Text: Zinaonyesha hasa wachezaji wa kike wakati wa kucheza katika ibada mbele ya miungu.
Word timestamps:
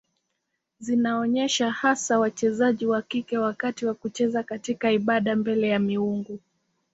Zinaonyesha 0.79 1.71
hasa 1.71 2.19
wachezaji 2.19 2.85
wa 2.85 3.01
kike 3.01 3.37
wakati 3.37 3.85
wa 3.85 3.93
kucheza 3.93 4.43
katika 4.43 4.91
ibada 4.91 5.35
mbele 5.35 5.67
ya 5.69 5.79
miungu. 5.79 6.39